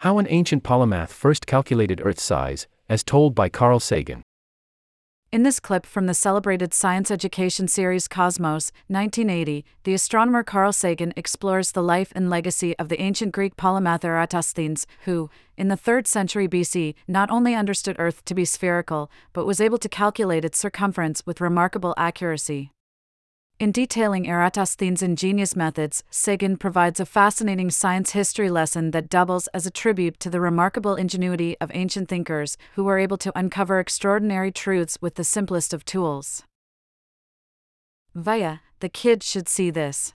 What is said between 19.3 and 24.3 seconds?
but was able to calculate its circumference with remarkable accuracy. In detailing